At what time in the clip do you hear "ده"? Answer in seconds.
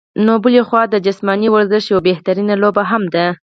3.13-3.25